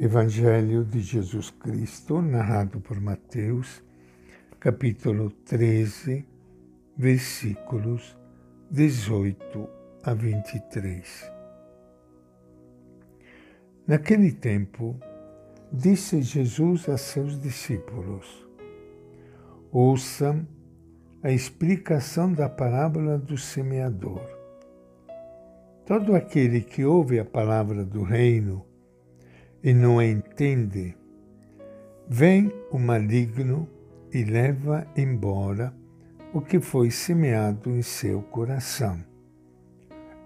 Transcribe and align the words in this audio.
Evangelho 0.00 0.84
de 0.84 1.00
Jesus 1.00 1.50
Cristo, 1.50 2.22
narrado 2.22 2.80
por 2.80 3.00
Mateus, 3.00 3.82
capítulo 4.60 5.28
13, 5.44 6.24
versículos 6.96 8.16
18 8.70 9.68
a 10.04 10.14
23. 10.14 11.32
Naquele 13.88 14.30
tempo, 14.30 14.96
disse 15.72 16.22
Jesus 16.22 16.88
a 16.88 16.96
seus 16.96 17.36
discípulos: 17.42 18.46
Ouçam 19.72 20.46
a 21.24 21.32
explicação 21.32 22.32
da 22.32 22.48
parábola 22.48 23.18
do 23.18 23.36
semeador. 23.36 24.22
Todo 25.84 26.14
aquele 26.14 26.60
que 26.60 26.84
ouve 26.84 27.18
a 27.18 27.24
palavra 27.24 27.84
do 27.84 28.04
reino 28.04 28.67
e 29.68 29.74
não 29.74 30.00
entende, 30.00 30.96
vem 32.08 32.50
o 32.70 32.78
maligno 32.78 33.68
e 34.10 34.24
leva 34.24 34.86
embora 34.96 35.74
o 36.32 36.40
que 36.40 36.58
foi 36.58 36.90
semeado 36.90 37.68
em 37.68 37.82
seu 37.82 38.22
coração. 38.22 38.98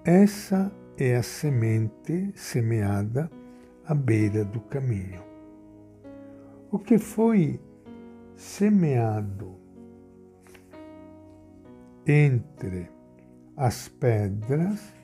Essa 0.04 0.72
é 0.96 1.16
a 1.16 1.24
semente 1.24 2.30
semeada 2.36 3.28
à 3.84 3.92
beira 3.96 4.44
do 4.44 4.60
caminho. 4.60 5.24
O 6.70 6.78
que 6.78 6.96
foi 6.96 7.60
semeado 8.36 9.56
entre 12.06 12.88
as 13.56 13.88
pedras 13.88 14.94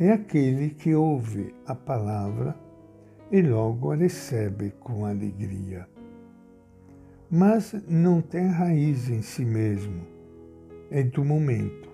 é 0.00 0.10
aquele 0.10 0.70
que 0.70 0.92
ouve 0.92 1.54
a 1.68 1.74
palavra 1.76 2.63
e 3.30 3.42
logo 3.42 3.92
a 3.92 3.96
recebe 3.96 4.72
com 4.80 5.04
alegria. 5.04 5.88
Mas 7.30 7.74
não 7.88 8.20
tem 8.20 8.46
raiz 8.46 9.08
em 9.08 9.22
si 9.22 9.44
mesmo, 9.44 10.06
é 10.90 11.02
do 11.02 11.24
momento. 11.24 11.88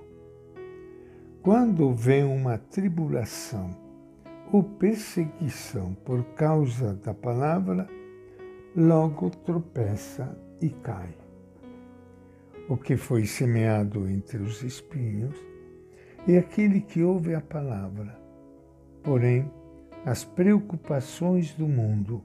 Quando 1.43 1.95
vem 1.95 2.25
uma 2.25 2.59
tribulação 2.59 3.75
ou 4.53 4.63
perseguição 4.63 5.95
por 6.05 6.23
causa 6.35 6.95
da 6.95 7.15
palavra, 7.15 7.89
logo 8.77 9.31
tropeça 9.31 10.37
e 10.61 10.69
cai. 10.69 11.15
O 12.69 12.77
que 12.77 12.97
foi 12.97 13.25
semeado 13.25 14.09
entre 14.09 14.39
os 14.39 14.63
espinhos 14.63 15.35
é 16.29 16.39
aquele 16.39 16.81
que 16.81 17.03
ouve 17.03 17.35
a 17.35 17.41
palavra. 17.41 18.21
Porém, 19.03 19.51
as 20.05 20.25
preocupações 20.25 21.53
do 21.55 21.69
mundo 21.69 22.23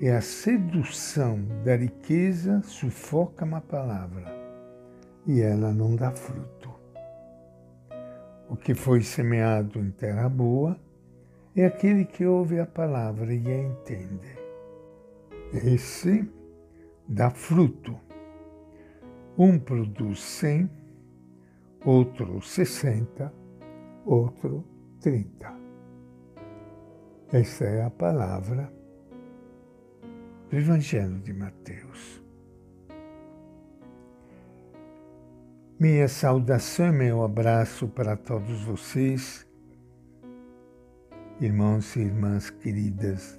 e 0.00 0.08
a 0.08 0.20
sedução 0.20 1.44
da 1.64 1.76
riqueza 1.76 2.62
sufocam 2.62 3.54
a 3.56 3.60
palavra 3.60 4.32
e 5.26 5.40
ela 5.40 5.72
não 5.72 5.96
dá 5.96 6.12
fruto. 6.12 6.72
O 8.48 8.56
que 8.56 8.74
foi 8.74 9.00
semeado 9.00 9.80
em 9.80 9.90
terra 9.90 10.28
boa 10.28 10.78
é 11.56 11.64
aquele 11.64 12.04
que 12.04 12.24
ouve 12.26 12.60
a 12.60 12.66
palavra 12.66 13.32
e 13.34 13.46
a 13.48 13.62
entende. 13.62 14.38
Esse 15.52 16.28
dá 17.08 17.30
fruto. 17.30 17.98
Um 19.36 19.58
produz 19.58 20.20
cem, 20.20 20.70
outro 21.84 22.40
sessenta, 22.40 23.32
outro 24.04 24.64
trinta. 25.00 25.63
Esta 27.34 27.64
é 27.64 27.82
a 27.82 27.90
palavra 27.90 28.72
do 30.48 30.56
Evangelho 30.56 31.18
de 31.18 31.32
Mateus. 31.32 32.22
Minha 35.80 36.06
saudação 36.06 36.90
e 36.90 36.92
meu 36.92 37.24
abraço 37.24 37.88
para 37.88 38.16
todos 38.16 38.62
vocês, 38.62 39.44
irmãos 41.40 41.96
e 41.96 42.02
irmãs 42.02 42.50
queridas 42.50 43.36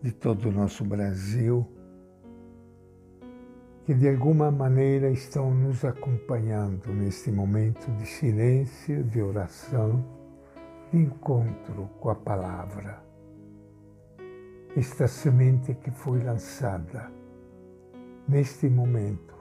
de 0.00 0.12
todo 0.12 0.48
o 0.48 0.52
nosso 0.52 0.84
Brasil, 0.84 1.66
que 3.84 3.94
de 3.94 4.08
alguma 4.08 4.52
maneira 4.52 5.10
estão 5.10 5.52
nos 5.52 5.84
acompanhando 5.84 6.92
neste 6.92 7.32
momento 7.32 7.90
de 7.96 8.06
silêncio, 8.06 9.02
de 9.02 9.20
oração, 9.20 10.15
encontro 10.96 11.88
com 12.00 12.10
a 12.10 12.14
palavra. 12.14 13.02
Esta 14.76 15.08
semente 15.08 15.74
que 15.74 15.90
foi 15.90 16.22
lançada 16.22 17.10
neste 18.28 18.68
momento, 18.68 19.34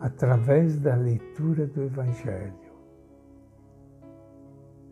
através 0.00 0.78
da 0.78 0.94
leitura 0.94 1.66
do 1.66 1.82
Evangelho. 1.82 2.54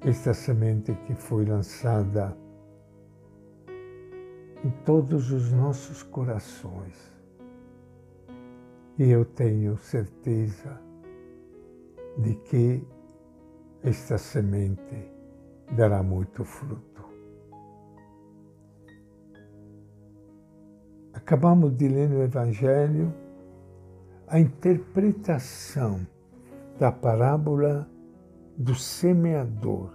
Esta 0.01 0.35
semente 0.35 0.95
que 1.07 1.15
foi 1.15 1.45
lançada 1.45 2.37
em 4.65 4.71
todos 4.85 5.31
os 5.33 5.53
nossos 5.53 6.03
corações 6.03 7.13
e 8.99 9.11
eu 9.11 9.25
tenho 9.25 9.77
certeza 9.79 10.81
de 12.19 12.35
que 12.35 12.87
esta 13.83 14.19
semente 14.19 15.12
dará 15.73 16.03
muito 16.03 16.45
fruto. 16.45 17.03
Acabamos 21.15 21.77
de 21.77 21.89
ler 21.89 22.09
no 22.09 22.23
Evangelho 22.23 23.13
a 24.27 24.39
interpretação 24.39 26.07
da 26.79 26.91
parábola 26.91 27.89
do 28.57 28.75
semeador. 28.75 29.91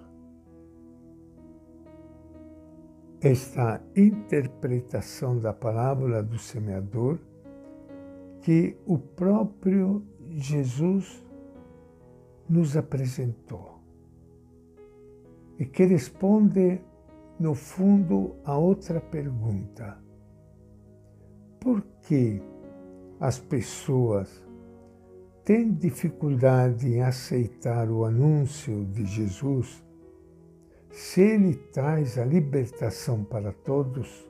Esta 3.21 3.81
interpretação 3.95 5.39
da 5.39 5.53
parábola 5.53 6.21
do 6.23 6.37
semeador 6.37 7.19
que 8.41 8.77
o 8.85 8.97
próprio 8.97 10.05
Jesus 10.29 11.25
nos 12.47 12.77
apresentou 12.77 13.76
e 15.59 15.65
que 15.65 15.85
responde, 15.85 16.81
no 17.39 17.53
fundo, 17.53 18.35
a 18.45 18.57
outra 18.57 18.99
pergunta: 18.99 19.97
por 21.59 21.81
que 22.01 22.41
as 23.19 23.39
pessoas 23.39 24.43
têm 25.43 25.73
dificuldade 25.73 26.87
em 26.87 27.01
aceitar 27.01 27.89
o 27.89 28.05
anúncio 28.05 28.85
de 28.85 29.05
Jesus 29.05 29.83
se 30.91 31.21
ele 31.21 31.55
traz 31.55 32.17
a 32.17 32.25
libertação 32.25 33.23
para 33.23 33.51
todos? 33.51 34.27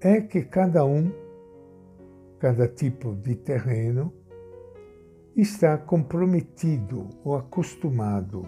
É 0.00 0.20
que 0.20 0.42
cada 0.42 0.84
um 0.84 1.10
cada 2.44 2.68
tipo 2.68 3.14
de 3.14 3.36
terreno, 3.36 4.12
está 5.34 5.78
comprometido 5.78 7.08
ou 7.24 7.36
acostumado 7.36 8.46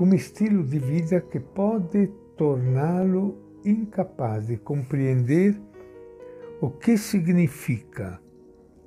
com 0.00 0.06
um 0.06 0.14
estilo 0.14 0.64
de 0.64 0.78
vida 0.78 1.20
que 1.20 1.38
pode 1.38 2.06
torná-lo 2.34 3.36
incapaz 3.62 4.46
de 4.46 4.56
compreender 4.56 5.60
o 6.58 6.70
que 6.70 6.96
significa 6.96 8.18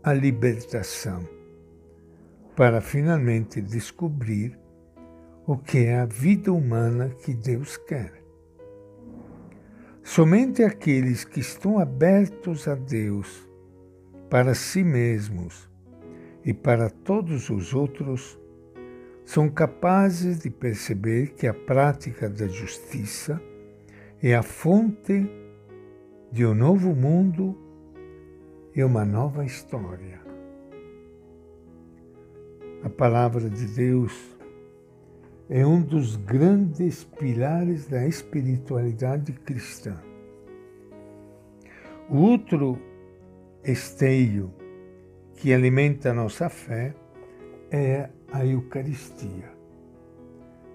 a 0.02 0.12
libertação, 0.12 1.20
para 2.56 2.82
finalmente 2.82 3.62
descobrir 3.62 4.58
o 5.46 5.56
que 5.56 5.86
é 5.86 6.00
a 6.00 6.06
vida 6.08 6.52
humana 6.52 7.10
que 7.10 7.36
Deus 7.36 7.78
quer. 7.78 8.24
Somente 10.02 10.64
aqueles 10.64 11.24
que 11.24 11.42
estão 11.42 11.78
abertos 11.78 12.68
a 12.68 12.74
Deus 12.74 13.48
para 14.32 14.56
si 14.56 14.84
mesmos 14.84 15.70
e 16.44 16.56
para 16.56 16.90
todos 16.90 17.52
os 17.52 17.72
outros, 17.72 18.40
são 19.26 19.50
capazes 19.50 20.40
de 20.40 20.50
perceber 20.50 21.34
que 21.36 21.48
a 21.48 21.54
prática 21.54 22.30
da 22.30 22.48
justiça 22.48 23.42
é 24.22 24.36
a 24.36 24.44
fonte 24.44 25.30
de 26.32 26.46
um 26.46 26.54
novo 26.54 26.96
mundo 26.96 27.58
e 28.76 28.84
uma 28.84 29.06
nova 29.06 29.46
história. 29.46 30.22
A 32.84 32.90
palavra 32.90 33.50
de 33.50 33.66
Deus 33.68 34.38
é 35.50 35.66
um 35.66 35.82
dos 35.82 36.16
grandes 36.16 37.04
pilares 37.04 37.88
da 37.88 38.06
espiritualidade 38.06 39.32
cristã. 39.32 39.96
O 42.10 42.18
outro 42.18 42.78
esteio 43.64 44.54
que 45.36 45.54
alimenta 45.54 46.12
a 46.12 46.14
nossa 46.14 46.50
fé 46.50 46.94
é 47.72 48.10
a 48.34 48.44
Eucaristia. 48.44 49.54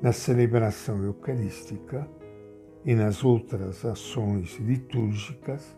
Na 0.01 0.13
celebração 0.13 1.03
eucarística, 1.03 2.09
e 2.85 2.95
nas 2.95 3.25
outras 3.25 3.85
ações 3.85 4.57
litúrgicas, 4.61 5.77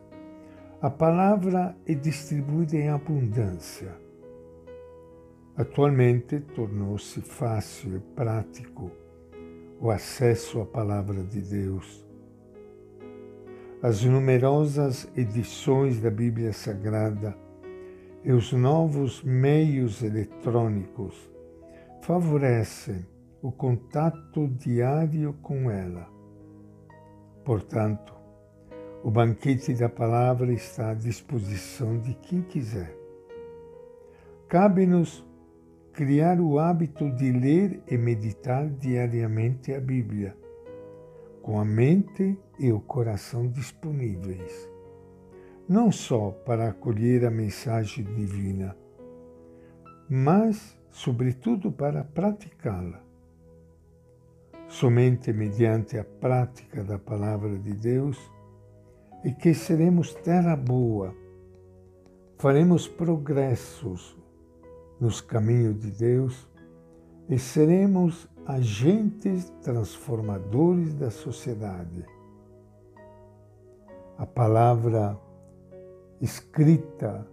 a 0.82 0.91
palavra 0.91 1.75
é 1.87 1.94
distribuída 1.94 2.77
em 2.77 2.91
abundância. 2.91 3.97
Atualmente 5.56 6.38
tornou-se 6.41 7.23
fácil 7.23 7.97
e 7.97 8.00
prático 8.15 8.91
o 9.81 9.91
acesso 9.91 10.61
à 10.61 10.67
palavra 10.67 11.23
de 11.23 11.41
Deus. 11.41 12.06
As 13.82 14.05
numerosas 14.05 15.11
edições 15.17 15.99
da 15.99 16.11
Bíblia 16.11 16.53
Sagrada 16.53 17.35
e 18.23 18.32
os 18.32 18.53
novos 18.53 19.23
meios 19.23 20.03
eletrônicos 20.03 21.30
favorecem 22.02 23.06
o 23.43 23.52
contato 23.52 24.49
diário 24.49 25.35
com 25.43 25.70
ela. 25.70 26.08
Portanto, 27.44 28.14
o 29.02 29.11
banquete 29.11 29.75
da 29.75 29.88
palavra 29.88 30.52
está 30.52 30.91
à 30.91 30.94
disposição 30.94 31.99
de 31.99 32.14
quem 32.14 32.43
quiser. 32.43 32.94
Cabe-nos 34.49 35.25
criar 35.93 36.41
o 36.41 36.58
hábito 36.58 37.11
de 37.11 37.32
ler 37.32 37.82
e 37.87 37.97
meditar 37.97 38.69
diariamente 38.69 39.73
a 39.73 39.81
Bíblia, 39.81 40.37
com 41.43 41.58
a 41.61 41.64
mente 41.64 42.38
e 42.58 42.73
o 42.73 42.81
coração 42.81 43.49
disponíveis, 43.49 44.69
não 45.69 45.91
só 45.91 46.31
para 46.31 46.69
acolher 46.69 47.25
a 47.25 47.31
mensagem 47.31 48.05
divina, 48.05 48.76
mas, 50.08 50.80
sobretudo, 50.91 51.71
para 51.73 52.05
praticá-la. 52.05 53.01
Somente 54.69 55.33
mediante 55.33 55.99
a 55.99 56.05
prática 56.05 56.85
da 56.85 56.99
palavra 56.99 57.59
de 57.59 57.73
Deus 57.73 58.19
é 59.25 59.31
que 59.31 59.53
seremos 59.53 60.15
terra 60.15 60.55
boa, 60.57 61.15
faremos 62.39 62.87
progressos 62.87 64.17
nos 65.01 65.21
caminhos 65.21 65.79
de 65.81 65.91
Deus 65.91 66.49
e 67.29 67.39
seremos 67.39 68.29
agentes 68.47 69.51
transformadores 69.63 70.95
da 70.95 71.11
sociedade. 71.11 72.05
A 74.19 74.27
palavra 74.27 75.19
escrita 76.21 77.27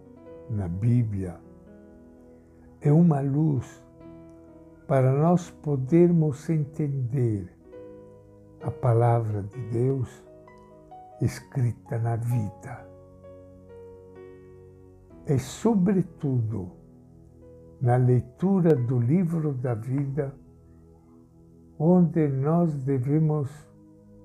na 0.48 0.66
Bíblia 0.66 1.38
é 2.80 2.92
uma 2.92 3.20
luz 3.20 3.82
para 4.86 5.12
nós 5.12 5.50
podermos 5.50 6.48
entender 6.48 7.52
a 8.62 8.70
palavra 8.70 9.42
de 9.42 9.60
Deus 9.70 10.24
escrita 11.20 11.98
na 11.98 12.16
vida. 12.16 12.86
É, 15.26 15.36
sobretudo, 15.38 16.70
na 17.80 17.96
leitura 17.96 18.74
do 18.74 18.98
livro 18.98 19.52
da 19.52 19.74
vida, 19.74 20.34
onde 21.78 22.26
nós 22.28 22.74
devemos 22.74 23.50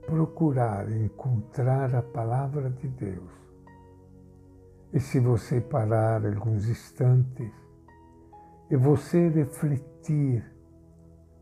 procurar 0.06 0.92
encontrar 0.92 1.94
a 1.96 2.02
palavra 2.02 2.70
de 2.70 2.88
Deus. 2.88 3.32
E 4.94 5.00
se 5.00 5.20
você 5.20 5.60
parar 5.60 6.26
alguns 6.26 6.68
instantes 6.70 7.63
e 8.70 8.76
você 8.76 9.30
refletir 9.30 10.44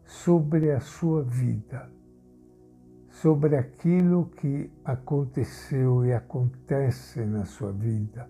sobre 0.05 0.71
a 0.71 0.79
sua 0.79 1.23
vida, 1.23 1.89
sobre 3.09 3.55
aquilo 3.55 4.25
que 4.37 4.71
aconteceu 4.83 6.05
e 6.05 6.13
acontece 6.13 7.21
na 7.25 7.45
sua 7.45 7.71
vida, 7.71 8.29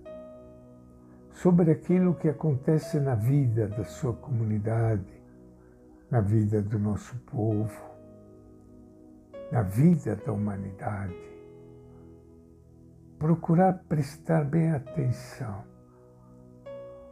sobre 1.31 1.71
aquilo 1.71 2.15
que 2.15 2.29
acontece 2.29 2.99
na 2.99 3.15
vida 3.15 3.67
da 3.67 3.83
sua 3.83 4.13
comunidade, 4.13 5.21
na 6.09 6.21
vida 6.21 6.61
do 6.61 6.77
nosso 6.77 7.17
povo, 7.21 7.81
na 9.51 9.63
vida 9.63 10.15
da 10.15 10.31
humanidade. 10.31 11.31
Procurar 13.17 13.83
prestar 13.87 14.45
bem 14.45 14.71
atenção. 14.71 15.63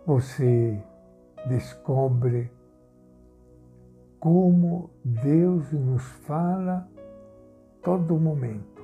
Você 0.06 0.82
descobre 1.48 2.52
como 4.20 4.90
Deus 5.04 5.72
nos 5.72 6.04
fala 6.04 6.88
todo 7.82 8.20
momento. 8.20 8.84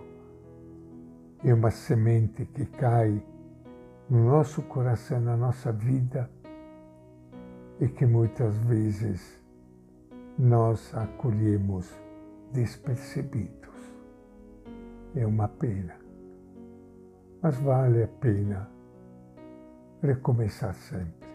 É 1.44 1.54
uma 1.54 1.72
semente 1.72 2.46
que 2.46 2.66
cai 2.66 3.22
no 4.10 4.26
nosso 4.26 4.62
coração, 4.64 5.20
na 5.20 5.36
nossa 5.36 5.72
vida, 5.72 6.30
e 7.80 7.88
que 7.88 8.06
muitas 8.06 8.56
vezes 8.58 9.42
nós 10.40 10.94
acolhemos 10.96 11.94
despercebidos. 12.52 13.54
É 15.16 15.26
uma 15.26 15.48
pena, 15.48 15.96
mas 17.42 17.58
vale 17.58 18.04
a 18.04 18.08
pena 18.08 18.70
recomeçar 20.02 20.74
sempre. 20.74 21.35